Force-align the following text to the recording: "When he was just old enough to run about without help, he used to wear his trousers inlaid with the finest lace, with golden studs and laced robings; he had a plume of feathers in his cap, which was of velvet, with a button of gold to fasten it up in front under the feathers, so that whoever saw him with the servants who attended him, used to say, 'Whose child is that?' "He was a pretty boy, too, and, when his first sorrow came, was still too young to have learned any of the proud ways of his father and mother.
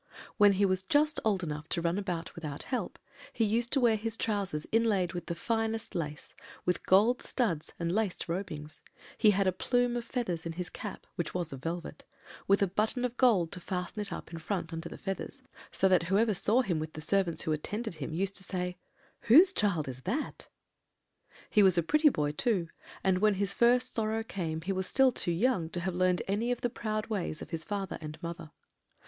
"When 0.37 0.53
he 0.53 0.65
was 0.65 0.81
just 0.81 1.19
old 1.23 1.43
enough 1.43 1.69
to 1.69 1.81
run 1.83 1.99
about 1.99 2.33
without 2.33 2.63
help, 2.63 2.97
he 3.31 3.45
used 3.45 3.71
to 3.73 3.79
wear 3.79 3.95
his 3.95 4.17
trousers 4.17 4.65
inlaid 4.71 5.13
with 5.13 5.27
the 5.27 5.35
finest 5.35 5.93
lace, 5.93 6.33
with 6.65 6.87
golden 6.87 7.23
studs 7.23 7.73
and 7.77 7.91
laced 7.91 8.27
robings; 8.27 8.81
he 9.15 9.29
had 9.29 9.45
a 9.45 9.51
plume 9.51 9.95
of 9.95 10.03
feathers 10.03 10.43
in 10.43 10.53
his 10.53 10.71
cap, 10.71 11.05
which 11.17 11.35
was 11.35 11.53
of 11.53 11.61
velvet, 11.61 12.03
with 12.47 12.63
a 12.63 12.67
button 12.67 13.05
of 13.05 13.15
gold 13.15 13.51
to 13.51 13.59
fasten 13.59 14.01
it 14.01 14.11
up 14.11 14.31
in 14.33 14.39
front 14.39 14.73
under 14.73 14.89
the 14.89 14.97
feathers, 14.97 15.43
so 15.71 15.87
that 15.87 16.01
whoever 16.09 16.33
saw 16.33 16.63
him 16.63 16.79
with 16.79 16.93
the 16.93 16.99
servants 17.01 17.43
who 17.43 17.51
attended 17.51 17.93
him, 18.01 18.11
used 18.11 18.35
to 18.35 18.43
say, 18.43 18.79
'Whose 19.25 19.53
child 19.53 19.87
is 19.87 19.99
that?' 19.99 20.47
"He 21.47 21.61
was 21.61 21.77
a 21.77 21.83
pretty 21.83 22.09
boy, 22.09 22.31
too, 22.31 22.69
and, 23.03 23.19
when 23.19 23.35
his 23.35 23.53
first 23.53 23.93
sorrow 23.93 24.23
came, 24.23 24.63
was 24.67 24.87
still 24.87 25.11
too 25.11 25.31
young 25.31 25.69
to 25.69 25.81
have 25.81 25.93
learned 25.93 26.23
any 26.27 26.51
of 26.51 26.61
the 26.61 26.71
proud 26.71 27.05
ways 27.05 27.43
of 27.43 27.51
his 27.51 27.63
father 27.63 27.99
and 28.01 28.17
mother. 28.23 28.49